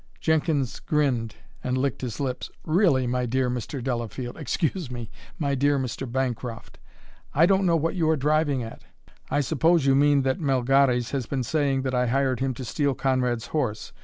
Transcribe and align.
Jenkins 0.19 0.79
grinned 0.79 1.35
and 1.63 1.77
licked 1.77 2.01
his 2.01 2.19
lips. 2.19 2.49
"Really, 2.65 3.05
my 3.05 3.27
dear 3.27 3.51
Mr. 3.51 3.83
Delafield 3.83 4.35
excuse 4.35 4.89
me 4.89 5.11
my 5.37 5.53
dear 5.53 5.77
Mr. 5.77 6.11
Bancroft 6.11 6.79
I 7.35 7.45
don't 7.45 7.67
know 7.67 7.75
what 7.75 7.93
you 7.93 8.09
are 8.09 8.17
driving 8.17 8.63
at! 8.63 8.81
I 9.29 9.41
suppose 9.41 9.85
you 9.85 9.93
mean 9.93 10.23
that 10.23 10.39
Melgares 10.39 11.11
has 11.11 11.27
been 11.27 11.43
saying 11.43 11.83
that 11.83 11.93
I 11.93 12.07
hired 12.07 12.39
him 12.39 12.55
to 12.55 12.65
steal 12.65 12.95
Conrad's 12.95 13.45
horse. 13.53 13.93